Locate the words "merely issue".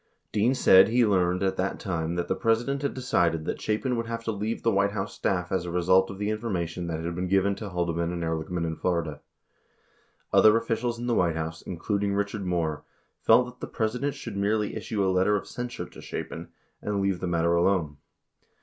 14.35-15.05